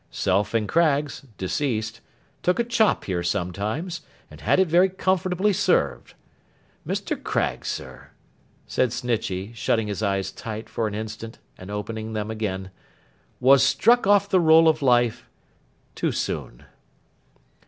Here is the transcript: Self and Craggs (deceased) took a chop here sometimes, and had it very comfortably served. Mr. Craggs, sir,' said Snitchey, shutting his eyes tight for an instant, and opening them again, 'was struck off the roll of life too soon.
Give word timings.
Self 0.09 0.55
and 0.55 0.67
Craggs 0.67 1.27
(deceased) 1.37 2.01
took 2.41 2.57
a 2.57 2.63
chop 2.63 3.03
here 3.03 3.21
sometimes, 3.21 4.01
and 4.31 4.41
had 4.41 4.59
it 4.59 4.67
very 4.67 4.89
comfortably 4.89 5.53
served. 5.53 6.15
Mr. 6.87 7.23
Craggs, 7.23 7.67
sir,' 7.67 8.09
said 8.65 8.93
Snitchey, 8.93 9.53
shutting 9.53 9.85
his 9.85 10.01
eyes 10.01 10.31
tight 10.31 10.69
for 10.69 10.87
an 10.87 10.95
instant, 10.95 11.37
and 11.55 11.69
opening 11.69 12.13
them 12.13 12.31
again, 12.31 12.71
'was 13.39 13.61
struck 13.61 14.07
off 14.07 14.27
the 14.27 14.39
roll 14.39 14.67
of 14.67 14.81
life 14.81 15.29
too 15.93 16.11
soon. 16.11 16.65